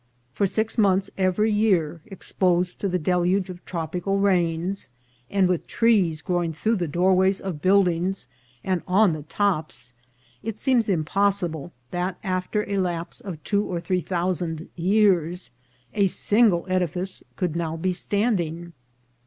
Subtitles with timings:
[0.33, 4.89] For six months every year exposed to the deluge of tropical rains,
[5.29, 8.27] and with trees growing through the doorways of buildings
[8.63, 9.93] and on the tops,
[10.41, 15.51] it seems impossible that, after a lapse of two or three thousand years,
[15.93, 18.73] a single edifice could now be standing.